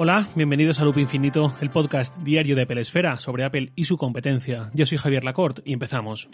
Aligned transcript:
Hola, 0.00 0.28
bienvenidos 0.36 0.78
a 0.78 0.84
Loop 0.84 0.98
Infinito, 0.98 1.52
el 1.60 1.70
podcast 1.70 2.16
diario 2.18 2.54
de 2.54 2.62
Apple 2.62 2.80
Esfera 2.80 3.18
sobre 3.18 3.42
Apple 3.42 3.72
y 3.74 3.86
su 3.86 3.96
competencia. 3.96 4.70
Yo 4.72 4.86
soy 4.86 4.96
Javier 4.96 5.24
Lacorte 5.24 5.60
y 5.64 5.72
empezamos. 5.72 6.28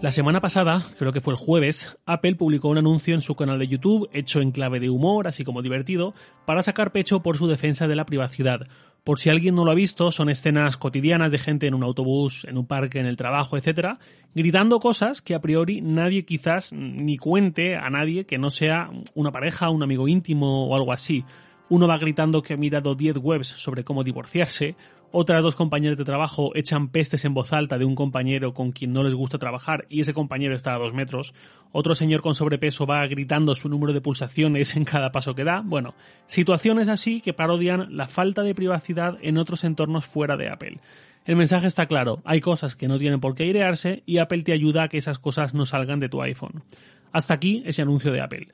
La 0.00 0.12
semana 0.12 0.40
pasada, 0.40 0.80
creo 0.96 1.12
que 1.12 1.20
fue 1.20 1.32
el 1.32 1.40
jueves, 1.40 1.98
Apple 2.06 2.36
publicó 2.36 2.68
un 2.68 2.78
anuncio 2.78 3.16
en 3.16 3.20
su 3.20 3.34
canal 3.34 3.58
de 3.58 3.66
YouTube, 3.66 4.08
hecho 4.12 4.40
en 4.40 4.52
clave 4.52 4.78
de 4.78 4.90
humor, 4.90 5.26
así 5.26 5.42
como 5.42 5.60
divertido, 5.60 6.14
para 6.46 6.62
sacar 6.62 6.92
pecho 6.92 7.20
por 7.20 7.36
su 7.36 7.48
defensa 7.48 7.88
de 7.88 7.96
la 7.96 8.06
privacidad. 8.06 8.68
Por 9.04 9.18
si 9.18 9.28
alguien 9.28 9.54
no 9.54 9.66
lo 9.66 9.70
ha 9.70 9.74
visto, 9.74 10.10
son 10.10 10.30
escenas 10.30 10.78
cotidianas 10.78 11.30
de 11.30 11.36
gente 11.36 11.66
en 11.66 11.74
un 11.74 11.82
autobús, 11.82 12.46
en 12.48 12.56
un 12.56 12.66
parque, 12.66 13.00
en 13.00 13.04
el 13.04 13.18
trabajo, 13.18 13.58
etc., 13.58 13.98
gritando 14.34 14.80
cosas 14.80 15.20
que 15.20 15.34
a 15.34 15.42
priori 15.42 15.82
nadie 15.82 16.24
quizás 16.24 16.72
ni 16.72 17.18
cuente 17.18 17.76
a 17.76 17.90
nadie 17.90 18.24
que 18.24 18.38
no 18.38 18.48
sea 18.48 18.90
una 19.14 19.30
pareja, 19.30 19.68
un 19.68 19.82
amigo 19.82 20.08
íntimo 20.08 20.66
o 20.68 20.74
algo 20.74 20.90
así. 20.90 21.22
Uno 21.68 21.86
va 21.86 21.98
gritando 21.98 22.40
que 22.40 22.54
ha 22.54 22.56
mirado 22.56 22.94
10 22.94 23.18
webs 23.18 23.48
sobre 23.48 23.84
cómo 23.84 24.04
divorciarse, 24.04 24.74
otras 25.16 25.44
dos 25.44 25.54
compañeras 25.54 25.96
de 25.96 26.04
trabajo 26.04 26.50
echan 26.56 26.88
pestes 26.88 27.24
en 27.24 27.34
voz 27.34 27.52
alta 27.52 27.78
de 27.78 27.84
un 27.84 27.94
compañero 27.94 28.52
con 28.52 28.72
quien 28.72 28.92
no 28.92 29.04
les 29.04 29.14
gusta 29.14 29.38
trabajar 29.38 29.86
y 29.88 30.00
ese 30.00 30.12
compañero 30.12 30.56
está 30.56 30.74
a 30.74 30.78
dos 30.78 30.92
metros. 30.92 31.34
Otro 31.70 31.94
señor 31.94 32.20
con 32.20 32.34
sobrepeso 32.34 32.84
va 32.84 33.06
gritando 33.06 33.54
su 33.54 33.68
número 33.68 33.92
de 33.92 34.00
pulsaciones 34.00 34.74
en 34.74 34.84
cada 34.84 35.12
paso 35.12 35.36
que 35.36 35.44
da. 35.44 35.62
Bueno, 35.64 35.94
situaciones 36.26 36.88
así 36.88 37.20
que 37.20 37.32
parodian 37.32 37.96
la 37.96 38.08
falta 38.08 38.42
de 38.42 38.56
privacidad 38.56 39.16
en 39.22 39.38
otros 39.38 39.62
entornos 39.62 40.04
fuera 40.04 40.36
de 40.36 40.48
Apple. 40.48 40.80
El 41.24 41.36
mensaje 41.36 41.68
está 41.68 41.86
claro, 41.86 42.20
hay 42.24 42.40
cosas 42.40 42.74
que 42.74 42.88
no 42.88 42.98
tienen 42.98 43.20
por 43.20 43.36
qué 43.36 43.44
airearse 43.44 44.02
y 44.06 44.18
Apple 44.18 44.42
te 44.42 44.52
ayuda 44.52 44.82
a 44.82 44.88
que 44.88 44.98
esas 44.98 45.20
cosas 45.20 45.54
no 45.54 45.64
salgan 45.64 46.00
de 46.00 46.08
tu 46.08 46.22
iPhone. 46.22 46.64
Hasta 47.12 47.34
aquí 47.34 47.62
ese 47.66 47.82
anuncio 47.82 48.10
de 48.10 48.20
Apple. 48.20 48.48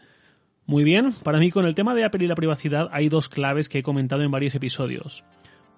Muy 0.67 0.85
bien, 0.85 1.15
para 1.25 1.39
mí 1.39 1.51
con 1.51 1.65
el 1.65 1.75
tema 1.75 1.95
de 1.95 2.05
Apple 2.05 2.23
y 2.23 2.29
la 2.29 2.35
privacidad 2.35 2.91
hay 2.93 3.09
dos 3.09 3.31
claves 3.31 3.71
que 3.71 3.79
he 3.79 3.83
comentado 3.83 4.23
en 4.23 4.31
varios 4.31 4.55
episodios. 4.55 5.25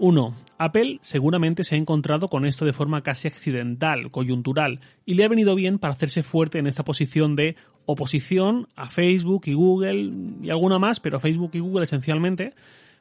1. 0.02 0.34
Apple 0.58 0.98
seguramente 1.00 1.62
se 1.62 1.76
ha 1.76 1.78
encontrado 1.78 2.26
con 2.26 2.44
esto 2.44 2.64
de 2.64 2.72
forma 2.72 3.04
casi 3.04 3.28
accidental, 3.28 4.10
coyuntural, 4.10 4.80
y 5.06 5.14
le 5.14 5.22
ha 5.22 5.28
venido 5.28 5.54
bien 5.54 5.78
para 5.78 5.94
hacerse 5.94 6.24
fuerte 6.24 6.58
en 6.58 6.66
esta 6.66 6.82
posición 6.82 7.36
de 7.36 7.54
oposición 7.86 8.66
a 8.74 8.88
Facebook 8.88 9.42
y 9.46 9.54
Google 9.54 10.12
y 10.42 10.50
alguna 10.50 10.80
más, 10.80 10.98
pero 10.98 11.18
a 11.18 11.20
Facebook 11.20 11.52
y 11.54 11.60
Google 11.60 11.84
esencialmente. 11.84 12.52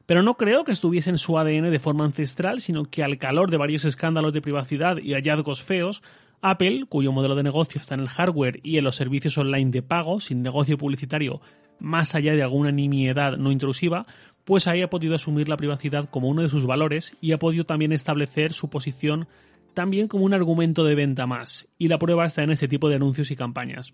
Pero 0.05 0.21
no 0.21 0.37
creo 0.37 0.63
que 0.63 0.73
estuviese 0.73 1.09
en 1.09 1.17
su 1.17 1.39
ADN 1.39 1.71
de 1.71 1.79
forma 1.79 2.05
ancestral, 2.05 2.61
sino 2.61 2.85
que 2.85 3.03
al 3.03 3.17
calor 3.17 3.49
de 3.49 3.57
varios 3.57 3.83
escándalos 3.83 4.31
de 4.31 4.41
privacidad 4.43 4.97
y 4.97 5.13
hallazgos 5.13 5.63
feos, 5.63 6.03
Apple, 6.43 6.85
cuyo 6.87 7.11
modelo 7.11 7.33
de 7.33 7.41
negocio 7.41 7.81
está 7.81 7.95
en 7.95 8.01
el 8.01 8.09
hardware 8.09 8.59
y 8.61 8.77
en 8.77 8.83
los 8.83 8.95
servicios 8.95 9.39
online 9.39 9.71
de 9.71 9.81
pago, 9.81 10.19
sin 10.19 10.43
negocio 10.43 10.77
publicitario, 10.77 11.41
más 11.79 12.13
allá 12.13 12.33
de 12.33 12.43
alguna 12.43 12.71
nimiedad 12.71 13.37
no 13.37 13.51
intrusiva, 13.51 14.05
pues 14.45 14.67
ahí 14.67 14.81
ha 14.81 14.89
podido 14.89 15.15
asumir 15.15 15.49
la 15.49 15.57
privacidad 15.57 16.09
como 16.09 16.29
uno 16.29 16.41
de 16.41 16.49
sus 16.49 16.65
valores 16.65 17.13
y 17.21 17.31
ha 17.31 17.39
podido 17.39 17.65
también 17.65 17.91
establecer 17.91 18.53
su 18.53 18.69
posición 18.69 19.27
también 19.73 20.07
como 20.07 20.25
un 20.25 20.33
argumento 20.33 20.83
de 20.83 20.95
venta 20.95 21.27
más, 21.27 21.67
y 21.77 21.87
la 21.87 21.97
prueba 21.97 22.25
está 22.25 22.43
en 22.43 22.51
ese 22.51 22.67
tipo 22.67 22.89
de 22.89 22.95
anuncios 22.95 23.31
y 23.31 23.35
campañas. 23.35 23.93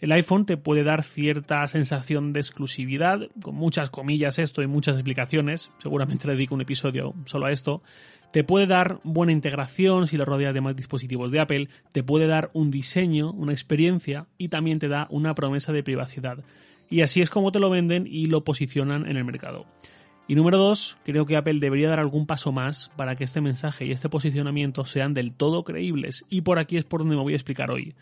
El 0.00 0.12
iPhone 0.12 0.44
te 0.44 0.56
puede 0.56 0.82
dar 0.82 1.04
cierta 1.04 1.66
sensación 1.68 2.32
de 2.32 2.40
exclusividad, 2.40 3.28
con 3.40 3.54
muchas 3.54 3.90
comillas 3.90 4.38
esto 4.38 4.60
y 4.60 4.66
muchas 4.66 4.96
explicaciones, 4.96 5.70
seguramente 5.78 6.26
le 6.26 6.34
dedico 6.34 6.54
un 6.54 6.62
episodio 6.62 7.14
solo 7.26 7.46
a 7.46 7.52
esto, 7.52 7.82
te 8.32 8.42
puede 8.42 8.66
dar 8.66 8.98
buena 9.04 9.30
integración 9.30 10.08
si 10.08 10.16
lo 10.16 10.24
rodeas 10.24 10.52
de 10.52 10.60
más 10.60 10.74
dispositivos 10.74 11.30
de 11.30 11.38
Apple, 11.38 11.68
te 11.92 12.02
puede 12.02 12.26
dar 12.26 12.50
un 12.52 12.72
diseño, 12.72 13.30
una 13.30 13.52
experiencia 13.52 14.26
y 14.36 14.48
también 14.48 14.80
te 14.80 14.88
da 14.88 15.06
una 15.10 15.36
promesa 15.36 15.72
de 15.72 15.84
privacidad. 15.84 16.38
Y 16.90 17.00
así 17.02 17.20
es 17.20 17.30
como 17.30 17.52
te 17.52 17.60
lo 17.60 17.70
venden 17.70 18.06
y 18.06 18.26
lo 18.26 18.44
posicionan 18.44 19.08
en 19.08 19.16
el 19.16 19.24
mercado. 19.24 19.66
Y 20.26 20.36
número 20.36 20.56
dos, 20.56 20.96
creo 21.04 21.26
que 21.26 21.36
Apple 21.36 21.58
debería 21.60 21.90
dar 21.90 22.00
algún 22.00 22.26
paso 22.26 22.50
más 22.50 22.90
para 22.96 23.14
que 23.14 23.24
este 23.24 23.42
mensaje 23.42 23.84
y 23.84 23.92
este 23.92 24.08
posicionamiento 24.08 24.84
sean 24.86 25.12
del 25.12 25.34
todo 25.34 25.64
creíbles. 25.64 26.24
Y 26.30 26.40
por 26.40 26.58
aquí 26.58 26.78
es 26.78 26.84
por 26.84 27.00
donde 27.00 27.16
me 27.16 27.22
voy 27.22 27.34
a 27.34 27.36
explicar 27.36 27.70
hoy. 27.70 27.94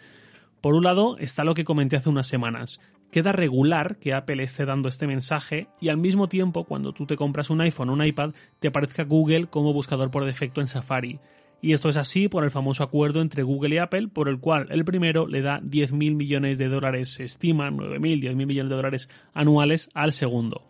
Por 0.61 0.75
un 0.75 0.85
lado 0.85 1.17
está 1.19 1.43
lo 1.43 1.55
que 1.55 1.65
comenté 1.65 1.97
hace 1.97 2.09
unas 2.09 2.29
semanas. 2.29 2.79
Queda 3.11 3.33
regular 3.33 3.97
que 3.97 4.15
Apple 4.15 4.43
esté 4.45 4.65
dando 4.65 4.89
este 4.89 5.09
mensaje 5.09 5.67
y 5.81 5.89
al 5.89 5.97
mismo 5.97 6.29
tiempo 6.29 6.65
cuando 6.65 6.93
tú 6.93 7.07
te 7.07 7.17
compras 7.17 7.51
un 7.51 7.61
iPhone 7.61 7.91
o 7.91 7.93
un 7.95 8.05
iPad 8.05 8.35
te 8.61 8.69
aparezca 8.69 9.03
Google 9.03 9.49
como 9.49 9.73
buscador 9.73 10.13
por 10.13 10.25
defecto 10.25 10.61
en 10.61 10.69
Safari. 10.69 11.19
Y 11.65 11.73
esto 11.73 11.89
es 11.89 11.97
así 11.97 12.29
por 12.29 12.43
el 12.43 12.51
famoso 12.51 12.83
acuerdo 12.83 13.21
entre 13.21 13.45
Google 13.45 13.77
y 13.77 13.79
Apple, 13.79 14.09
por 14.09 14.29
el 14.29 14.41
cual 14.41 14.67
el 14.71 14.85
primero 14.85 15.29
le 15.29 15.43
da 15.43 15.61
10.000 15.61 16.17
millones 16.17 16.59
de 16.59 16.69
dólares, 16.69 17.15
se 17.15 17.23
estima 17.23 17.71
9.000, 17.71 18.21
10.000 18.21 18.35
millones 18.35 18.71
de 18.71 18.77
dólares 18.77 19.09
anuales 19.33 19.89
al 19.95 20.13
segundo. 20.13 20.65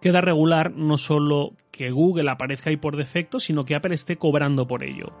Queda 0.00 0.20
regular 0.20 0.70
no 0.70 0.96
solo 0.96 1.56
que 1.72 1.90
Google 1.90 2.30
aparezca 2.30 2.70
ahí 2.70 2.76
por 2.76 2.96
defecto, 2.96 3.40
sino 3.40 3.64
que 3.64 3.74
Apple 3.74 3.96
esté 3.96 4.16
cobrando 4.16 4.68
por 4.68 4.84
ello. 4.84 5.12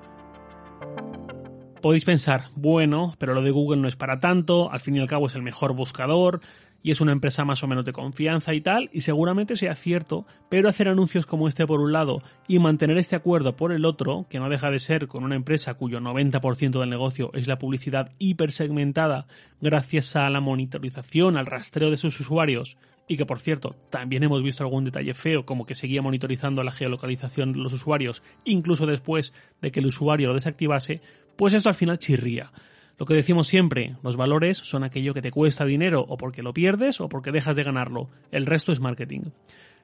Podéis 1.82 2.04
pensar, 2.04 2.44
bueno, 2.54 3.12
pero 3.18 3.34
lo 3.34 3.42
de 3.42 3.50
Google 3.50 3.80
no 3.80 3.88
es 3.88 3.96
para 3.96 4.20
tanto, 4.20 4.70
al 4.70 4.80
fin 4.80 4.96
y 4.96 5.00
al 5.00 5.08
cabo 5.08 5.26
es 5.26 5.34
el 5.34 5.42
mejor 5.42 5.74
buscador, 5.74 6.40
y 6.82 6.90
es 6.90 7.00
una 7.00 7.12
empresa 7.12 7.44
más 7.44 7.62
o 7.62 7.66
menos 7.66 7.84
de 7.84 7.92
confianza 7.92 8.54
y 8.54 8.60
tal, 8.60 8.88
y 8.92 9.00
seguramente 9.00 9.56
sea 9.56 9.74
cierto, 9.74 10.26
pero 10.48 10.68
hacer 10.68 10.88
anuncios 10.88 11.26
como 11.26 11.48
este 11.48 11.66
por 11.66 11.80
un 11.80 11.92
lado 11.92 12.22
y 12.46 12.58
mantener 12.58 12.98
este 12.98 13.16
acuerdo 13.16 13.56
por 13.56 13.72
el 13.72 13.84
otro, 13.84 14.26
que 14.28 14.38
no 14.38 14.48
deja 14.48 14.70
de 14.70 14.78
ser 14.78 15.08
con 15.08 15.24
una 15.24 15.34
empresa 15.34 15.74
cuyo 15.74 16.00
90% 16.00 16.80
del 16.80 16.90
negocio 16.90 17.30
es 17.34 17.48
la 17.48 17.58
publicidad 17.58 18.12
hipersegmentada 18.18 19.26
gracias 19.60 20.14
a 20.16 20.30
la 20.30 20.40
monitorización, 20.40 21.36
al 21.36 21.46
rastreo 21.46 21.90
de 21.90 21.96
sus 21.96 22.18
usuarios, 22.20 22.78
y 23.08 23.16
que 23.16 23.26
por 23.26 23.40
cierto 23.40 23.74
también 23.90 24.22
hemos 24.22 24.42
visto 24.42 24.62
algún 24.62 24.84
detalle 24.84 25.14
feo 25.14 25.44
como 25.44 25.66
que 25.66 25.74
seguía 25.74 26.02
monitorizando 26.02 26.62
la 26.62 26.70
geolocalización 26.70 27.52
de 27.52 27.58
los 27.58 27.72
usuarios 27.72 28.22
incluso 28.44 28.84
después 28.86 29.32
de 29.62 29.72
que 29.72 29.80
el 29.80 29.86
usuario 29.86 30.28
lo 30.28 30.34
desactivase, 30.34 31.00
pues 31.36 31.54
esto 31.54 31.70
al 31.70 31.74
final 31.74 31.98
chirría. 31.98 32.52
Lo 32.98 33.06
que 33.06 33.14
decimos 33.14 33.46
siempre, 33.46 33.96
los 34.02 34.16
valores 34.16 34.58
son 34.58 34.82
aquello 34.82 35.14
que 35.14 35.22
te 35.22 35.30
cuesta 35.30 35.64
dinero 35.64 36.04
o 36.08 36.16
porque 36.16 36.42
lo 36.42 36.52
pierdes 36.52 37.00
o 37.00 37.08
porque 37.08 37.30
dejas 37.30 37.54
de 37.54 37.62
ganarlo. 37.62 38.08
El 38.32 38.44
resto 38.44 38.72
es 38.72 38.80
marketing. 38.80 39.30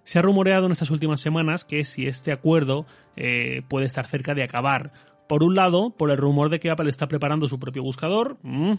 Se 0.02 0.18
ha 0.18 0.22
rumoreado 0.22 0.66
en 0.66 0.72
estas 0.72 0.90
últimas 0.90 1.20
semanas 1.20 1.64
que 1.64 1.84
si 1.84 2.06
este 2.06 2.32
acuerdo 2.32 2.86
eh, 3.16 3.62
puede 3.68 3.86
estar 3.86 4.06
cerca 4.06 4.34
de 4.34 4.42
acabar. 4.42 4.92
Por 5.28 5.44
un 5.44 5.54
lado, 5.54 5.90
por 5.96 6.10
el 6.10 6.18
rumor 6.18 6.50
de 6.50 6.58
que 6.58 6.70
Apple 6.70 6.90
está 6.90 7.06
preparando 7.06 7.46
su 7.46 7.58
propio 7.58 7.82
buscador. 7.82 8.36
Mm, 8.42 8.74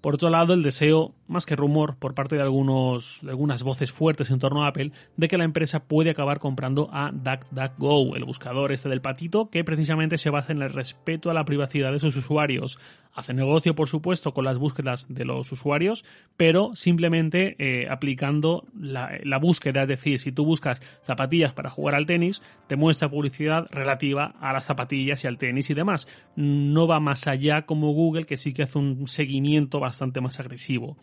por 0.00 0.14
otro 0.14 0.28
lado, 0.28 0.52
el 0.52 0.62
deseo, 0.62 1.14
más 1.28 1.46
que 1.46 1.56
rumor, 1.56 1.96
por 1.96 2.14
parte 2.14 2.36
de, 2.36 2.42
algunos, 2.42 3.20
algunas 3.28 3.62
voces 3.62 3.92
fuertes 3.92 4.30
en 4.30 4.38
torno 4.38 4.64
a 4.64 4.68
Apple, 4.68 4.92
de 5.16 5.28
que 5.28 5.38
la 5.38 5.44
empresa 5.44 5.84
puede 5.84 6.10
acabar 6.10 6.40
comprando 6.40 6.88
a 6.92 7.12
DuckDuckGo, 7.12 8.16
el 8.16 8.24
buscador 8.24 8.72
este 8.72 8.88
del 8.88 9.02
patito, 9.02 9.50
que 9.50 9.62
precisamente 9.62 10.18
se 10.18 10.30
basa 10.30 10.52
en 10.52 10.62
el 10.62 10.72
respeto 10.72 11.30
a 11.30 11.34
la 11.34 11.44
privacidad 11.44 11.92
de 11.92 11.98
sus 11.98 12.16
usuarios. 12.16 12.80
Hace 13.14 13.34
negocio, 13.34 13.74
por 13.74 13.88
supuesto, 13.88 14.32
con 14.32 14.44
las 14.44 14.58
búsquedas 14.58 15.06
de 15.08 15.24
los 15.24 15.50
usuarios, 15.52 16.04
pero 16.36 16.74
simplemente 16.74 17.56
eh, 17.58 17.88
aplicando 17.90 18.64
la, 18.78 19.18
la 19.22 19.38
búsqueda. 19.38 19.82
Es 19.82 19.88
decir, 19.88 20.20
si 20.20 20.32
tú 20.32 20.44
buscas 20.44 20.80
zapatillas 21.02 21.52
para 21.52 21.70
jugar 21.70 21.94
al 21.94 22.06
tenis, 22.06 22.42
te 22.68 22.76
muestra 22.76 23.10
publicidad 23.10 23.66
relativa 23.70 24.34
a 24.40 24.52
las 24.52 24.66
zapatillas 24.66 25.24
y 25.24 25.26
al 25.26 25.38
tenis 25.38 25.68
y 25.68 25.74
demás. 25.74 26.06
No 26.36 26.86
va 26.86 27.00
más 27.00 27.26
allá 27.26 27.66
como 27.66 27.92
Google, 27.92 28.24
que 28.24 28.36
sí 28.36 28.52
que 28.52 28.62
hace 28.62 28.78
un 28.78 29.08
seguimiento 29.08 29.80
bastante 29.80 30.20
más 30.20 30.38
agresivo. 30.40 30.96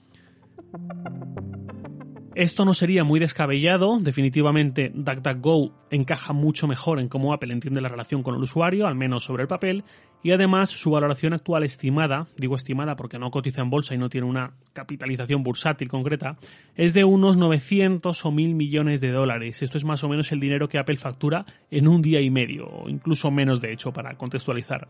Esto 2.36 2.66
no 2.66 2.74
sería 2.74 3.06
muy 3.06 3.22
descabellado, 3.22 3.98
definitivamente 4.02 4.92
DuckDuckGo 4.94 5.72
encaja 5.90 6.34
mucho 6.34 6.68
mejor 6.68 7.00
en 7.00 7.08
cómo 7.08 7.34
Apple 7.34 7.54
entiende 7.54 7.80
la 7.80 7.88
relación 7.88 8.24
con 8.24 8.36
el 8.36 8.44
usuario, 8.44 8.88
al 8.88 8.96
menos 8.96 9.24
sobre 9.24 9.44
el 9.44 9.48
papel, 9.48 9.86
y 10.22 10.32
además 10.32 10.70
su 10.70 10.92
valoración 10.92 11.34
actual 11.34 11.64
estimada, 11.64 12.28
digo 12.36 12.58
estimada 12.58 12.98
porque 12.98 13.20
no 13.20 13.32
cotiza 13.32 13.62
en 13.62 13.70
bolsa 13.70 13.96
y 13.96 13.98
no 13.98 14.10
tiene 14.10 14.28
una 14.28 14.52
capitalización 14.74 15.44
bursátil 15.44 15.88
concreta, 15.88 16.36
es 16.76 16.94
de 16.94 17.06
unos 17.06 17.38
900 17.38 18.26
o 18.26 18.32
1000 18.32 18.54
millones 18.54 19.00
de 19.00 19.12
dólares. 19.12 19.62
Esto 19.62 19.78
es 19.78 19.86
más 19.86 20.04
o 20.04 20.10
menos 20.10 20.30
el 20.34 20.42
dinero 20.42 20.68
que 20.68 20.78
Apple 20.78 20.98
factura 20.98 21.46
en 21.72 21.88
un 21.88 22.02
día 22.02 22.20
y 22.20 22.30
medio, 22.32 22.68
o 22.68 22.90
incluso 22.90 23.32
menos 23.32 23.62
de 23.62 23.72
hecho, 23.72 23.94
para 23.94 24.18
contextualizar. 24.18 24.90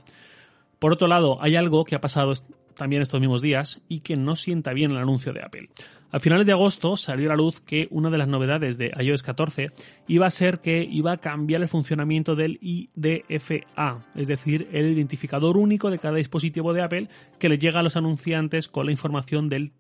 Por 0.79 0.93
otro 0.93 1.07
lado, 1.07 1.37
hay 1.41 1.55
algo 1.55 1.85
que 1.85 1.95
ha 1.95 2.01
pasado 2.01 2.33
también 2.75 3.01
estos 3.01 3.19
mismos 3.19 3.41
días 3.41 3.81
y 3.87 4.01
que 4.01 4.15
no 4.15 4.35
sienta 4.35 4.73
bien 4.73 4.91
el 4.91 4.97
anuncio 4.97 5.33
de 5.33 5.41
Apple. 5.43 5.69
A 6.11 6.19
finales 6.19 6.45
de 6.45 6.53
agosto 6.53 6.95
salió 6.95 7.27
a 7.27 7.35
la 7.35 7.35
luz 7.35 7.59
que 7.59 7.87
una 7.91 8.09
de 8.09 8.17
las 8.17 8.27
novedades 8.27 8.77
de 8.77 8.93
iOS 8.97 9.21
14 9.21 9.71
iba 10.07 10.25
a 10.25 10.29
ser 10.29 10.59
que 10.59 10.81
iba 10.81 11.11
a 11.11 11.17
cambiar 11.17 11.61
el 11.61 11.67
funcionamiento 11.67 12.35
del 12.35 12.57
IDFA, 12.61 14.05
es 14.15 14.27
decir, 14.27 14.69
el 14.71 14.93
identificador 14.93 15.57
único 15.57 15.89
de 15.89 15.99
cada 15.99 16.15
dispositivo 16.15 16.71
de 16.73 16.83
Apple 16.83 17.09
que 17.37 17.49
le 17.49 17.57
llega 17.57 17.81
a 17.81 17.83
los 17.83 17.97
anunciantes 17.97 18.69
con 18.69 18.85
la 18.85 18.93
información 18.93 19.49
del 19.49 19.73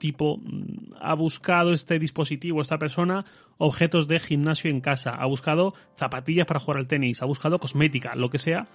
tipo 0.00 0.38
mm, 0.38 0.94
ha 1.00 1.14
buscado 1.14 1.72
este 1.72 2.00
dispositivo, 2.00 2.60
esta 2.60 2.78
persona, 2.78 3.24
objetos 3.58 4.08
de 4.08 4.18
gimnasio 4.18 4.70
en 4.70 4.80
casa, 4.80 5.10
ha 5.10 5.26
buscado 5.26 5.74
zapatillas 5.96 6.46
para 6.46 6.58
jugar 6.58 6.78
al 6.78 6.88
tenis, 6.88 7.22
ha 7.22 7.26
buscado 7.26 7.60
cosmética, 7.60 8.16
lo 8.16 8.30
que 8.30 8.38
sea, 8.38 8.66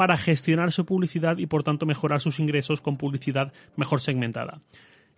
para 0.00 0.16
gestionar 0.16 0.72
su 0.72 0.86
publicidad 0.86 1.36
y 1.36 1.44
por 1.44 1.62
tanto 1.62 1.84
mejorar 1.84 2.22
sus 2.22 2.40
ingresos 2.40 2.80
con 2.80 2.96
publicidad 2.96 3.52
mejor 3.76 4.00
segmentada. 4.00 4.62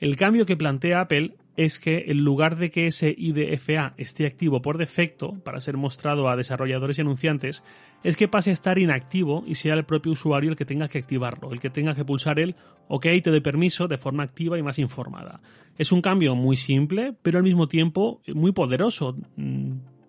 El 0.00 0.16
cambio 0.16 0.44
que 0.44 0.56
plantea 0.56 1.02
Apple 1.02 1.36
es 1.56 1.78
que 1.78 2.06
en 2.08 2.24
lugar 2.24 2.56
de 2.56 2.72
que 2.72 2.88
ese 2.88 3.14
IDFA 3.16 3.94
esté 3.96 4.26
activo 4.26 4.60
por 4.60 4.78
defecto 4.78 5.34
para 5.44 5.60
ser 5.60 5.76
mostrado 5.76 6.28
a 6.28 6.34
desarrolladores 6.34 6.98
y 6.98 7.02
anunciantes, 7.02 7.62
es 8.02 8.16
que 8.16 8.26
pase 8.26 8.50
a 8.50 8.54
estar 8.54 8.76
inactivo 8.76 9.44
y 9.46 9.54
sea 9.54 9.74
el 9.74 9.84
propio 9.84 10.10
usuario 10.10 10.50
el 10.50 10.56
que 10.56 10.64
tenga 10.64 10.88
que 10.88 10.98
activarlo, 10.98 11.52
el 11.52 11.60
que 11.60 11.70
tenga 11.70 11.94
que 11.94 12.04
pulsar 12.04 12.40
el 12.40 12.56
OK 12.88 13.06
te 13.22 13.30
doy 13.30 13.40
permiso 13.40 13.86
de 13.86 13.98
forma 13.98 14.24
activa 14.24 14.58
y 14.58 14.64
más 14.64 14.80
informada. 14.80 15.40
Es 15.78 15.92
un 15.92 16.02
cambio 16.02 16.34
muy 16.34 16.56
simple, 16.56 17.14
pero 17.22 17.38
al 17.38 17.44
mismo 17.44 17.68
tiempo 17.68 18.20
muy 18.34 18.50
poderoso. 18.50 19.16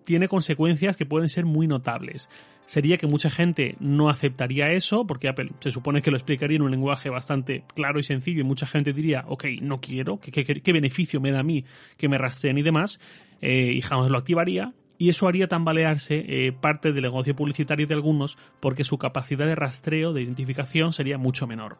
Tiene 0.04 0.28
consecuencias 0.28 0.96
que 0.96 1.06
pueden 1.06 1.28
ser 1.28 1.44
muy 1.44 1.66
notables 1.66 2.28
sería 2.66 2.96
que 2.96 3.06
mucha 3.06 3.30
gente 3.30 3.76
no 3.80 4.08
aceptaría 4.08 4.72
eso, 4.72 5.06
porque 5.06 5.28
Apple 5.28 5.50
se 5.60 5.70
supone 5.70 6.02
que 6.02 6.10
lo 6.10 6.16
explicaría 6.16 6.56
en 6.56 6.62
un 6.62 6.70
lenguaje 6.70 7.10
bastante 7.10 7.64
claro 7.74 7.98
y 7.98 8.02
sencillo, 8.02 8.40
y 8.40 8.44
mucha 8.44 8.66
gente 8.66 8.92
diría, 8.92 9.24
ok, 9.28 9.44
no 9.60 9.80
quiero, 9.80 10.18
¿qué, 10.20 10.72
beneficio 10.72 11.20
me 11.20 11.30
da 11.30 11.40
a 11.40 11.42
mí 11.42 11.64
que 11.96 12.08
me 12.08 12.18
rastreen 12.18 12.58
y 12.58 12.62
demás? 12.62 13.00
Eh, 13.40 13.72
y 13.74 13.80
jamás 13.80 14.10
lo 14.10 14.18
activaría. 14.18 14.72
Y 14.96 15.08
eso 15.08 15.26
haría 15.26 15.48
tambalearse 15.48 16.24
eh, 16.26 16.52
parte 16.52 16.92
del 16.92 17.02
negocio 17.02 17.34
publicitario 17.34 17.86
de 17.86 17.94
algunos, 17.94 18.38
porque 18.60 18.84
su 18.84 18.96
capacidad 18.96 19.44
de 19.44 19.56
rastreo, 19.56 20.12
de 20.12 20.22
identificación, 20.22 20.92
sería 20.92 21.18
mucho 21.18 21.46
menor. 21.48 21.78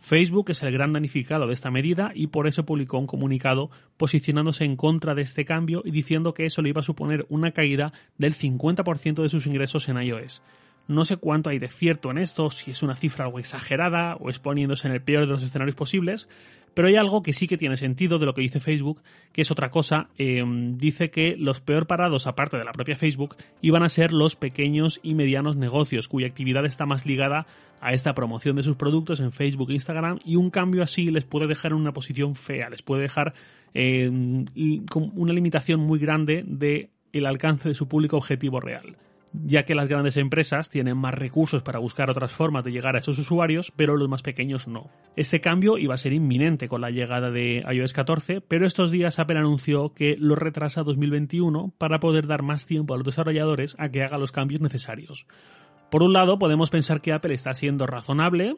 Facebook 0.00 0.50
es 0.50 0.62
el 0.62 0.72
gran 0.72 0.92
danificado 0.92 1.46
de 1.46 1.52
esta 1.52 1.70
medida 1.70 2.12
y 2.14 2.28
por 2.28 2.46
eso 2.46 2.64
publicó 2.64 2.98
un 2.98 3.06
comunicado 3.06 3.70
posicionándose 3.96 4.64
en 4.64 4.76
contra 4.76 5.14
de 5.14 5.22
este 5.22 5.44
cambio 5.44 5.82
y 5.84 5.90
diciendo 5.90 6.34
que 6.34 6.46
eso 6.46 6.62
le 6.62 6.68
iba 6.68 6.80
a 6.80 6.84
suponer 6.84 7.26
una 7.28 7.52
caída 7.52 7.92
del 8.18 8.34
50% 8.34 9.22
de 9.22 9.28
sus 9.28 9.46
ingresos 9.46 9.88
en 9.88 10.00
iOS. 10.00 10.42
No 10.88 11.04
sé 11.04 11.16
cuánto 11.16 11.50
hay 11.50 11.58
de 11.58 11.68
cierto 11.68 12.12
en 12.12 12.18
esto, 12.18 12.50
si 12.50 12.70
es 12.70 12.82
una 12.82 12.94
cifra 12.94 13.24
algo 13.24 13.40
exagerada 13.40 14.14
o 14.16 14.28
exponiéndose 14.30 14.86
en 14.86 14.94
el 14.94 15.02
peor 15.02 15.26
de 15.26 15.32
los 15.32 15.42
escenarios 15.42 15.74
posibles, 15.74 16.28
pero 16.76 16.88
hay 16.88 16.96
algo 16.96 17.22
que 17.22 17.32
sí 17.32 17.48
que 17.48 17.56
tiene 17.56 17.78
sentido 17.78 18.18
de 18.18 18.26
lo 18.26 18.34
que 18.34 18.42
dice 18.42 18.60
Facebook, 18.60 19.00
que 19.32 19.40
es 19.40 19.50
otra 19.50 19.70
cosa. 19.70 20.10
Em, 20.18 20.76
dice 20.76 21.08
que 21.08 21.34
los 21.38 21.62
peor 21.62 21.86
parados, 21.86 22.26
aparte 22.26 22.58
de 22.58 22.66
la 22.66 22.72
propia 22.72 22.96
Facebook, 22.96 23.34
iban 23.62 23.82
a 23.82 23.88
ser 23.88 24.12
los 24.12 24.36
pequeños 24.36 25.00
y 25.02 25.14
medianos 25.14 25.56
negocios, 25.56 26.06
cuya 26.06 26.26
actividad 26.26 26.66
está 26.66 26.84
más 26.84 27.06
ligada 27.06 27.46
a 27.80 27.94
esta 27.94 28.12
promoción 28.12 28.56
de 28.56 28.62
sus 28.62 28.76
productos 28.76 29.20
en 29.20 29.32
Facebook 29.32 29.70
e 29.70 29.72
Instagram, 29.72 30.18
y 30.22 30.36
un 30.36 30.50
cambio 30.50 30.82
así 30.82 31.10
les 31.10 31.24
puede 31.24 31.46
dejar 31.46 31.72
en 31.72 31.78
una 31.78 31.94
posición 31.94 32.34
fea, 32.34 32.68
les 32.68 32.82
puede 32.82 33.00
dejar 33.00 33.32
em, 33.72 34.44
con 34.90 35.12
una 35.14 35.32
limitación 35.32 35.80
muy 35.80 35.98
grande 35.98 36.44
de 36.46 36.90
el 37.14 37.24
alcance 37.24 37.70
de 37.70 37.74
su 37.74 37.88
público 37.88 38.18
objetivo 38.18 38.60
real 38.60 38.98
ya 39.44 39.64
que 39.64 39.74
las 39.74 39.88
grandes 39.88 40.16
empresas 40.16 40.68
tienen 40.68 40.96
más 40.96 41.14
recursos 41.14 41.62
para 41.62 41.78
buscar 41.78 42.10
otras 42.10 42.32
formas 42.32 42.64
de 42.64 42.72
llegar 42.72 42.96
a 42.96 43.00
esos 43.00 43.18
usuarios, 43.18 43.72
pero 43.76 43.96
los 43.96 44.08
más 44.08 44.22
pequeños 44.22 44.68
no. 44.68 44.90
Este 45.16 45.40
cambio 45.40 45.78
iba 45.78 45.94
a 45.94 45.98
ser 45.98 46.12
inminente 46.12 46.68
con 46.68 46.80
la 46.80 46.90
llegada 46.90 47.30
de 47.30 47.64
iOS 47.70 47.92
14, 47.92 48.40
pero 48.40 48.66
estos 48.66 48.90
días 48.90 49.18
Apple 49.18 49.38
anunció 49.38 49.92
que 49.94 50.16
lo 50.18 50.34
retrasa 50.34 50.80
a 50.80 50.84
2021 50.84 51.72
para 51.78 52.00
poder 52.00 52.26
dar 52.26 52.42
más 52.42 52.66
tiempo 52.66 52.94
a 52.94 52.96
los 52.96 53.06
desarrolladores 53.06 53.76
a 53.78 53.88
que 53.90 54.02
hagan 54.02 54.20
los 54.20 54.32
cambios 54.32 54.60
necesarios. 54.60 55.26
Por 55.90 56.02
un 56.02 56.12
lado, 56.12 56.38
podemos 56.38 56.70
pensar 56.70 57.00
que 57.00 57.12
Apple 57.12 57.34
está 57.34 57.54
siendo 57.54 57.86
razonable, 57.86 58.56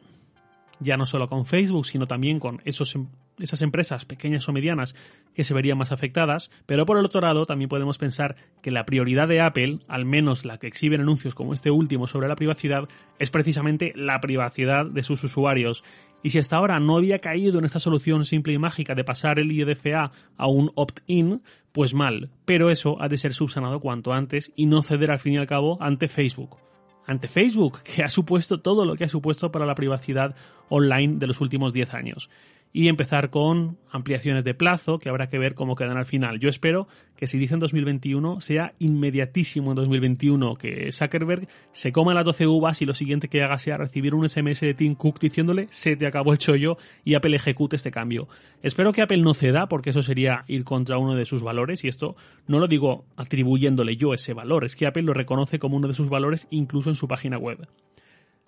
ya 0.79 0.97
no 0.97 1.05
solo 1.05 1.27
con 1.29 1.45
Facebook, 1.45 1.85
sino 1.85 2.07
también 2.07 2.39
con 2.39 2.61
esos, 2.65 2.95
em, 2.95 3.07
esas 3.39 3.61
empresas 3.61 4.05
pequeñas 4.05 4.47
o 4.47 4.53
medianas 4.53 4.95
que 5.33 5.43
se 5.43 5.53
verían 5.53 5.77
más 5.77 5.91
afectadas, 5.91 6.49
pero 6.65 6.85
por 6.85 6.97
el 6.97 7.05
otro 7.05 7.21
lado 7.21 7.45
también 7.45 7.69
podemos 7.69 7.97
pensar 7.97 8.35
que 8.61 8.71
la 8.71 8.85
prioridad 8.85 9.27
de 9.27 9.41
Apple, 9.41 9.79
al 9.87 10.05
menos 10.05 10.45
la 10.45 10.57
que 10.57 10.67
exhiben 10.67 11.01
anuncios 11.01 11.35
como 11.35 11.53
este 11.53 11.71
último 11.71 12.07
sobre 12.07 12.27
la 12.27 12.35
privacidad, 12.35 12.87
es 13.19 13.29
precisamente 13.29 13.93
la 13.95 14.19
privacidad 14.21 14.85
de 14.85 15.03
sus 15.03 15.23
usuarios. 15.23 15.83
Y 16.21 16.31
si 16.31 16.39
hasta 16.39 16.57
ahora 16.57 16.79
no 16.79 16.97
había 16.97 17.19
caído 17.19 17.59
en 17.59 17.65
esta 17.65 17.79
solución 17.79 18.25
simple 18.25 18.53
y 18.53 18.57
mágica 18.57 18.95
de 18.95 19.05
pasar 19.05 19.39
el 19.39 19.51
IDFA 19.51 20.11
a 20.37 20.47
un 20.47 20.71
opt-in, 20.75 21.41
pues 21.71 21.93
mal, 21.93 22.29
pero 22.45 22.69
eso 22.69 23.01
ha 23.01 23.07
de 23.07 23.17
ser 23.17 23.33
subsanado 23.33 23.79
cuanto 23.79 24.11
antes 24.11 24.51
y 24.55 24.65
no 24.65 24.81
ceder 24.81 25.11
al 25.11 25.19
fin 25.19 25.33
y 25.33 25.37
al 25.37 25.47
cabo 25.47 25.77
ante 25.81 26.07
Facebook. 26.07 26.57
Ante 27.05 27.27
Facebook, 27.27 27.81
que 27.83 28.03
ha 28.03 28.09
supuesto 28.09 28.59
todo 28.59 28.85
lo 28.85 28.95
que 28.95 29.05
ha 29.05 29.09
supuesto 29.09 29.51
para 29.51 29.65
la 29.65 29.75
privacidad 29.75 30.35
online 30.67 31.15
de 31.17 31.27
los 31.27 31.41
últimos 31.41 31.73
10 31.73 31.93
años 31.93 32.29
y 32.71 32.87
empezar 32.87 33.29
con 33.29 33.77
ampliaciones 33.91 34.43
de 34.43 34.53
plazo 34.53 34.99
que 34.99 35.09
habrá 35.09 35.27
que 35.27 35.39
ver 35.39 35.55
cómo 35.55 35.75
quedan 35.75 35.97
al 35.97 36.05
final. 36.05 36.39
Yo 36.39 36.49
espero 36.49 36.87
que 37.15 37.27
si 37.27 37.37
dicen 37.37 37.59
2021 37.59 38.41
sea 38.41 38.73
inmediatísimo 38.79 39.71
en 39.71 39.75
2021, 39.75 40.55
que 40.55 40.91
Zuckerberg 40.91 41.47
se 41.71 41.91
coma 41.91 42.13
las 42.13 42.25
12 42.25 42.47
uvas 42.47 42.81
y 42.81 42.85
lo 42.85 42.93
siguiente 42.93 43.27
que 43.27 43.41
haga 43.41 43.57
sea 43.57 43.75
recibir 43.75 44.13
un 44.13 44.27
SMS 44.29 44.61
de 44.61 44.73
Tim 44.73 44.95
Cook 44.95 45.19
diciéndole 45.19 45.67
se 45.71 45.95
te 45.95 46.05
acabó 46.05 46.31
el 46.31 46.37
chollo 46.37 46.77
y 47.03 47.15
Apple 47.15 47.35
ejecute 47.35 47.75
este 47.75 47.91
cambio. 47.91 48.27
Espero 48.61 48.93
que 48.93 49.01
Apple 49.01 49.21
no 49.21 49.33
ceda 49.33 49.67
porque 49.67 49.89
eso 49.89 50.01
sería 50.01 50.43
ir 50.47 50.63
contra 50.63 50.97
uno 50.97 51.15
de 51.15 51.25
sus 51.25 51.41
valores 51.41 51.83
y 51.83 51.87
esto 51.87 52.15
no 52.47 52.59
lo 52.59 52.67
digo 52.67 53.05
atribuyéndole 53.17 53.95
yo 53.95 54.13
ese 54.13 54.33
valor, 54.33 54.63
es 54.63 54.75
que 54.75 54.85
Apple 54.85 55.03
lo 55.03 55.13
reconoce 55.13 55.59
como 55.59 55.77
uno 55.77 55.87
de 55.87 55.93
sus 55.93 56.09
valores 56.09 56.47
incluso 56.51 56.89
en 56.89 56.95
su 56.95 57.07
página 57.07 57.37
web. 57.37 57.67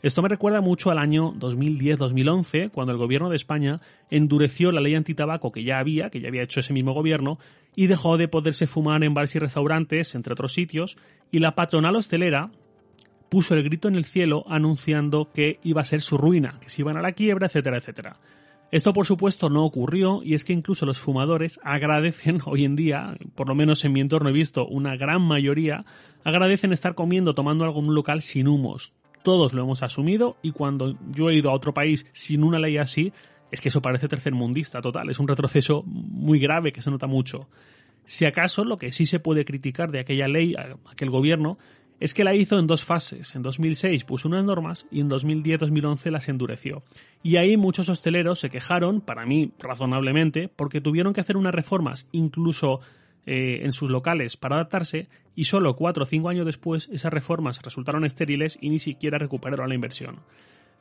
Esto 0.01 0.23
me 0.23 0.29
recuerda 0.29 0.61
mucho 0.61 0.89
al 0.89 0.97
año 0.97 1.31
2010-2011, 1.33 2.71
cuando 2.71 2.91
el 2.91 2.97
gobierno 2.97 3.29
de 3.29 3.35
España 3.35 3.81
endureció 4.09 4.71
la 4.71 4.81
ley 4.81 4.95
antitabaco 4.95 5.51
que 5.51 5.63
ya 5.63 5.77
había, 5.77 6.09
que 6.09 6.19
ya 6.19 6.27
había 6.27 6.41
hecho 6.41 6.59
ese 6.59 6.73
mismo 6.73 6.93
gobierno, 6.93 7.37
y 7.75 7.85
dejó 7.85 8.17
de 8.17 8.27
poderse 8.27 8.65
fumar 8.65 9.03
en 9.03 9.13
bares 9.13 9.35
y 9.35 9.39
restaurantes, 9.39 10.15
entre 10.15 10.33
otros 10.33 10.53
sitios, 10.53 10.97
y 11.29 11.37
la 11.37 11.53
patronal 11.53 11.95
hostelera 11.95 12.49
puso 13.29 13.53
el 13.53 13.63
grito 13.63 13.87
en 13.87 13.95
el 13.95 14.05
cielo 14.05 14.43
anunciando 14.47 15.31
que 15.31 15.59
iba 15.63 15.81
a 15.81 15.85
ser 15.85 16.01
su 16.01 16.17
ruina, 16.17 16.55
que 16.59 16.69
se 16.69 16.81
iban 16.81 16.97
a 16.97 17.01
la 17.01 17.11
quiebra, 17.11 17.45
etcétera, 17.45 17.77
etcétera. 17.77 18.17
Esto 18.71 18.93
por 18.93 19.05
supuesto 19.05 19.49
no 19.49 19.65
ocurrió 19.65 20.21
y 20.23 20.33
es 20.33 20.43
que 20.43 20.53
incluso 20.53 20.85
los 20.85 20.97
fumadores 20.97 21.59
agradecen 21.63 22.39
hoy 22.45 22.65
en 22.65 22.75
día, 22.75 23.17
por 23.35 23.47
lo 23.47 23.53
menos 23.53 23.85
en 23.85 23.93
mi 23.93 24.01
entorno 24.01 24.29
he 24.29 24.33
visto 24.33 24.65
una 24.65 24.95
gran 24.95 25.21
mayoría, 25.21 25.85
agradecen 26.23 26.73
estar 26.73 26.95
comiendo, 26.95 27.35
tomando 27.35 27.65
algo 27.65 27.79
en 27.79 27.89
un 27.89 27.95
local 27.95 28.23
sin 28.23 28.47
humos 28.47 28.93
todos 29.23 29.53
lo 29.53 29.63
hemos 29.63 29.83
asumido 29.83 30.37
y 30.41 30.51
cuando 30.51 30.97
yo 31.11 31.29
he 31.29 31.35
ido 31.35 31.49
a 31.49 31.53
otro 31.53 31.73
país 31.73 32.05
sin 32.13 32.43
una 32.43 32.59
ley 32.59 32.77
así, 32.77 33.13
es 33.51 33.61
que 33.61 33.69
eso 33.69 33.81
parece 33.81 34.07
tercermundista 34.07 34.81
total, 34.81 35.09
es 35.09 35.19
un 35.19 35.27
retroceso 35.27 35.83
muy 35.85 36.39
grave 36.39 36.71
que 36.71 36.81
se 36.81 36.91
nota 36.91 37.07
mucho. 37.07 37.47
Si 38.05 38.25
acaso 38.25 38.63
lo 38.63 38.77
que 38.77 38.91
sí 38.91 39.05
se 39.05 39.19
puede 39.19 39.45
criticar 39.45 39.91
de 39.91 39.99
aquella 39.99 40.27
ley, 40.27 40.55
aquel 40.89 41.09
gobierno, 41.09 41.57
es 42.01 42.15
que 42.15 42.23
la 42.23 42.33
hizo 42.33 42.57
en 42.57 42.65
dos 42.65 42.83
fases. 42.83 43.35
En 43.35 43.43
2006 43.43 44.05
puso 44.05 44.27
unas 44.27 44.43
normas 44.43 44.87
y 44.89 45.01
en 45.01 45.09
2010-2011 45.09 46.09
las 46.09 46.29
endureció. 46.29 46.81
Y 47.21 47.37
ahí 47.37 47.57
muchos 47.57 47.89
hosteleros 47.89 48.39
se 48.39 48.49
quejaron, 48.49 49.01
para 49.01 49.25
mí 49.25 49.51
razonablemente, 49.59 50.49
porque 50.49 50.81
tuvieron 50.81 51.13
que 51.13 51.21
hacer 51.21 51.37
unas 51.37 51.53
reformas 51.53 52.07
incluso 52.11 52.79
eh, 53.25 53.61
en 53.63 53.73
sus 53.73 53.89
locales 53.89 54.37
para 54.37 54.55
adaptarse 54.55 55.07
y 55.35 55.45
solo 55.45 55.75
cuatro 55.75 56.03
o 56.03 56.05
cinco 56.07 56.29
años 56.29 56.45
después 56.45 56.89
esas 56.91 57.13
reformas 57.13 57.61
resultaron 57.61 58.05
estériles 58.05 58.57
y 58.61 58.69
ni 58.69 58.79
siquiera 58.79 59.17
recuperaron 59.17 59.69
la 59.69 59.75
inversión. 59.75 60.21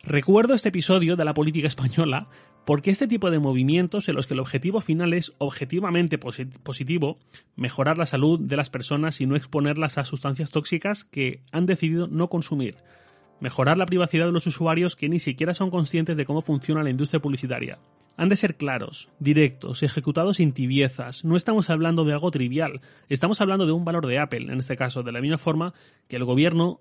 Recuerdo 0.02 0.54
este 0.54 0.70
episodio 0.70 1.16
de 1.16 1.24
la 1.24 1.34
política 1.34 1.68
española 1.68 2.28
porque 2.64 2.90
este 2.90 3.06
tipo 3.06 3.30
de 3.30 3.38
movimientos 3.38 4.08
en 4.08 4.14
los 4.14 4.26
que 4.26 4.34
el 4.34 4.40
objetivo 4.40 4.80
final 4.80 5.12
es 5.12 5.32
objetivamente 5.38 6.18
positivo, 6.18 7.18
mejorar 7.56 7.98
la 7.98 8.06
salud 8.06 8.38
de 8.40 8.56
las 8.56 8.70
personas 8.70 9.20
y 9.20 9.26
no 9.26 9.36
exponerlas 9.36 9.98
a 9.98 10.04
sustancias 10.04 10.50
tóxicas 10.50 11.04
que 11.04 11.42
han 11.52 11.66
decidido 11.66 12.06
no 12.06 12.28
consumir, 12.28 12.76
mejorar 13.40 13.76
la 13.78 13.86
privacidad 13.86 14.26
de 14.26 14.32
los 14.32 14.46
usuarios 14.46 14.96
que 14.96 15.08
ni 15.08 15.18
siquiera 15.18 15.54
son 15.54 15.70
conscientes 15.70 16.16
de 16.16 16.24
cómo 16.24 16.42
funciona 16.42 16.82
la 16.82 16.90
industria 16.90 17.20
publicitaria, 17.20 17.78
han 18.16 18.28
de 18.28 18.36
ser 18.36 18.56
claros, 18.56 19.08
directos, 19.18 19.82
ejecutados 19.82 20.36
sin 20.36 20.52
tibiezas. 20.52 21.24
No 21.24 21.36
estamos 21.36 21.70
hablando 21.70 22.04
de 22.04 22.12
algo 22.12 22.30
trivial, 22.30 22.80
estamos 23.08 23.40
hablando 23.40 23.66
de 23.66 23.72
un 23.72 23.84
valor 23.84 24.06
de 24.06 24.18
Apple, 24.18 24.52
en 24.52 24.58
este 24.60 24.76
caso, 24.76 25.02
de 25.02 25.12
la 25.12 25.20
misma 25.20 25.38
forma 25.38 25.74
que 26.08 26.16
el 26.16 26.24
gobierno 26.24 26.80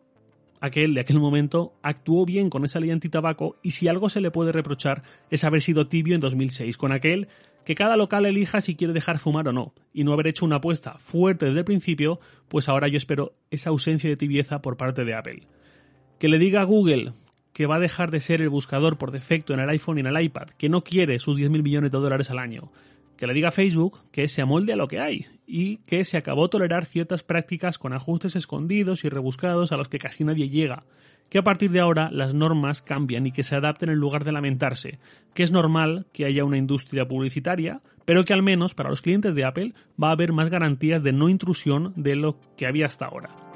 aquel 0.61 0.93
de 0.93 1.01
aquel 1.01 1.19
momento 1.19 1.73
actuó 1.81 2.25
bien 2.25 2.49
con 2.49 2.65
esa 2.65 2.79
ley 2.79 2.91
antitabaco 2.91 3.55
y 3.63 3.71
si 3.71 3.87
algo 3.87 4.09
se 4.09 4.21
le 4.21 4.31
puede 4.31 4.51
reprochar 4.51 5.03
es 5.29 5.43
haber 5.43 5.61
sido 5.61 5.87
tibio 5.87 6.15
en 6.15 6.21
2006 6.21 6.77
con 6.77 6.91
aquel 6.91 7.29
que 7.65 7.75
cada 7.75 7.97
local 7.97 8.25
elija 8.25 8.61
si 8.61 8.75
quiere 8.75 8.93
dejar 8.93 9.19
fumar 9.19 9.47
o 9.47 9.53
no 9.53 9.73
y 9.93 10.03
no 10.03 10.13
haber 10.13 10.27
hecho 10.27 10.45
una 10.45 10.57
apuesta 10.57 10.97
fuerte 10.97 11.45
desde 11.45 11.59
el 11.59 11.65
principio, 11.65 12.19
pues 12.47 12.67
ahora 12.67 12.87
yo 12.87 12.97
espero 12.97 13.33
esa 13.51 13.69
ausencia 13.69 14.09
de 14.09 14.17
tibieza 14.17 14.61
por 14.61 14.77
parte 14.77 15.05
de 15.05 15.13
Apple. 15.13 15.43
Que 16.17 16.29
le 16.29 16.39
diga 16.39 16.61
a 16.61 16.65
Google 16.65 17.13
que 17.53 17.65
va 17.65 17.75
a 17.75 17.79
dejar 17.79 18.11
de 18.11 18.19
ser 18.19 18.41
el 18.41 18.49
buscador 18.49 18.97
por 18.97 19.11
defecto 19.11 19.53
en 19.53 19.59
el 19.59 19.69
iPhone 19.69 19.97
y 19.97 20.01
en 20.01 20.07
el 20.07 20.21
iPad, 20.21 20.49
que 20.57 20.69
no 20.69 20.83
quiere 20.83 21.19
sus 21.19 21.37
10.000 21.37 21.63
millones 21.63 21.91
de 21.91 21.97
dólares 21.97 22.29
al 22.29 22.39
año. 22.39 22.71
Que 23.17 23.27
le 23.27 23.33
diga 23.33 23.49
a 23.49 23.51
Facebook 23.51 23.99
que 24.11 24.27
se 24.29 24.41
amolde 24.41 24.73
a 24.73 24.77
lo 24.77 24.87
que 24.87 24.99
hay 24.99 25.25
y 25.45 25.77
que 25.77 26.05
se 26.05 26.17
acabó 26.17 26.49
tolerar 26.49 26.85
ciertas 26.85 27.23
prácticas 27.23 27.77
con 27.77 27.91
ajustes 27.93 28.35
escondidos 28.35 29.03
y 29.03 29.09
rebuscados 29.09 29.71
a 29.71 29.77
los 29.77 29.89
que 29.89 29.99
casi 29.99 30.23
nadie 30.23 30.49
llega. 30.49 30.83
Que 31.29 31.39
a 31.39 31.43
partir 31.43 31.69
de 31.71 31.81
ahora 31.81 32.09
las 32.11 32.33
normas 32.33 32.81
cambian 32.81 33.27
y 33.27 33.31
que 33.31 33.43
se 33.43 33.55
adapten 33.55 33.89
en 33.89 33.97
lugar 33.97 34.23
de 34.23 34.31
lamentarse. 34.31 34.99
Que 35.33 35.43
es 35.43 35.51
normal 35.51 36.07
que 36.13 36.25
haya 36.25 36.45
una 36.45 36.57
industria 36.57 37.07
publicitaria, 37.07 37.81
pero 38.05 38.23
que 38.23 38.33
al 38.33 38.41
menos 38.41 38.73
para 38.73 38.89
los 38.89 39.01
clientes 39.01 39.35
de 39.35 39.43
Apple 39.43 39.73
va 40.01 40.09
a 40.09 40.13
haber 40.13 40.31
más 40.31 40.49
garantías 40.49 41.03
de 41.03 41.11
no 41.11 41.27
intrusión 41.29 41.93
de 41.95 42.15
lo 42.15 42.39
que 42.55 42.67
había 42.67 42.85
hasta 42.85 43.05
ahora. 43.05 43.48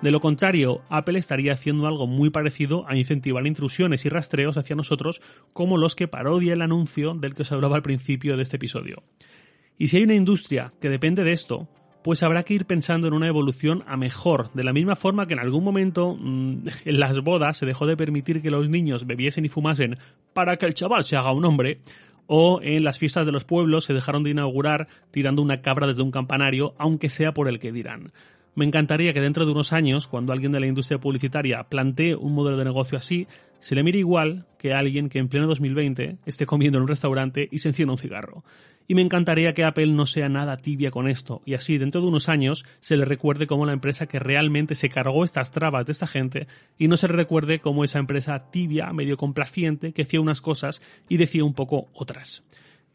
De 0.00 0.12
lo 0.12 0.20
contrario, 0.20 0.82
Apple 0.90 1.18
estaría 1.18 1.52
haciendo 1.52 1.88
algo 1.88 2.06
muy 2.06 2.30
parecido 2.30 2.88
a 2.88 2.96
incentivar 2.96 3.44
intrusiones 3.48 4.04
y 4.04 4.08
rastreos 4.08 4.56
hacia 4.56 4.76
nosotros 4.76 5.20
como 5.52 5.76
los 5.76 5.96
que 5.96 6.06
parodia 6.06 6.52
el 6.52 6.62
anuncio 6.62 7.14
del 7.14 7.34
que 7.34 7.42
os 7.42 7.50
hablaba 7.50 7.74
al 7.74 7.82
principio 7.82 8.36
de 8.36 8.44
este 8.44 8.56
episodio. 8.56 9.02
Y 9.76 9.88
si 9.88 9.96
hay 9.96 10.04
una 10.04 10.14
industria 10.14 10.72
que 10.80 10.88
depende 10.88 11.24
de 11.24 11.32
esto, 11.32 11.68
pues 12.04 12.22
habrá 12.22 12.44
que 12.44 12.54
ir 12.54 12.64
pensando 12.64 13.08
en 13.08 13.12
una 13.12 13.26
evolución 13.26 13.82
a 13.88 13.96
mejor, 13.96 14.52
de 14.52 14.62
la 14.62 14.72
misma 14.72 14.94
forma 14.94 15.26
que 15.26 15.34
en 15.34 15.40
algún 15.40 15.64
momento 15.64 16.16
mm, 16.16 16.68
en 16.84 17.00
las 17.00 17.18
bodas 17.20 17.56
se 17.56 17.66
dejó 17.66 17.84
de 17.86 17.96
permitir 17.96 18.40
que 18.40 18.52
los 18.52 18.68
niños 18.68 19.04
bebiesen 19.04 19.46
y 19.46 19.48
fumasen 19.48 19.98
para 20.32 20.58
que 20.58 20.66
el 20.66 20.74
chaval 20.74 21.02
se 21.02 21.16
haga 21.16 21.32
un 21.32 21.44
hombre, 21.44 21.80
o 22.28 22.60
en 22.62 22.84
las 22.84 22.98
fiestas 22.98 23.26
de 23.26 23.32
los 23.32 23.44
pueblos 23.44 23.86
se 23.86 23.94
dejaron 23.94 24.22
de 24.22 24.30
inaugurar 24.30 24.86
tirando 25.10 25.42
una 25.42 25.62
cabra 25.62 25.88
desde 25.88 26.02
un 26.02 26.12
campanario, 26.12 26.74
aunque 26.78 27.08
sea 27.08 27.32
por 27.32 27.48
el 27.48 27.58
que 27.58 27.72
dirán. 27.72 28.12
Me 28.58 28.64
encantaría 28.64 29.12
que 29.12 29.20
dentro 29.20 29.46
de 29.46 29.52
unos 29.52 29.72
años, 29.72 30.08
cuando 30.08 30.32
alguien 30.32 30.50
de 30.50 30.58
la 30.58 30.66
industria 30.66 30.98
publicitaria 30.98 31.62
plantee 31.68 32.16
un 32.16 32.34
modelo 32.34 32.56
de 32.56 32.64
negocio 32.64 32.98
así, 32.98 33.28
se 33.60 33.76
le 33.76 33.84
mire 33.84 34.00
igual 34.00 34.46
que 34.58 34.72
a 34.72 34.80
alguien 34.80 35.08
que 35.08 35.20
en 35.20 35.28
pleno 35.28 35.46
2020 35.46 36.16
esté 36.26 36.44
comiendo 36.44 36.78
en 36.78 36.82
un 36.82 36.88
restaurante 36.88 37.48
y 37.52 37.58
se 37.58 37.68
encienda 37.68 37.92
un 37.92 38.00
cigarro. 38.00 38.42
Y 38.88 38.96
me 38.96 39.02
encantaría 39.02 39.54
que 39.54 39.62
Apple 39.62 39.92
no 39.92 40.06
sea 40.06 40.28
nada 40.28 40.56
tibia 40.56 40.90
con 40.90 41.06
esto, 41.06 41.40
y 41.46 41.54
así 41.54 41.78
dentro 41.78 42.00
de 42.00 42.08
unos 42.08 42.28
años 42.28 42.64
se 42.80 42.96
le 42.96 43.04
recuerde 43.04 43.46
como 43.46 43.64
la 43.64 43.74
empresa 43.74 44.06
que 44.06 44.18
realmente 44.18 44.74
se 44.74 44.88
cargó 44.88 45.22
estas 45.22 45.52
trabas 45.52 45.86
de 45.86 45.92
esta 45.92 46.08
gente, 46.08 46.48
y 46.78 46.88
no 46.88 46.96
se 46.96 47.06
le 47.06 47.14
recuerde 47.14 47.60
como 47.60 47.84
esa 47.84 48.00
empresa 48.00 48.50
tibia, 48.50 48.92
medio 48.92 49.16
complaciente, 49.16 49.92
que 49.92 50.02
hacía 50.02 50.20
unas 50.20 50.40
cosas 50.40 50.82
y 51.08 51.18
decía 51.18 51.44
un 51.44 51.54
poco 51.54 51.86
otras. 51.92 52.42